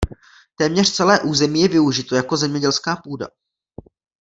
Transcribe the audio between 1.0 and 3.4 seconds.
území je využito jako zemědělská půda.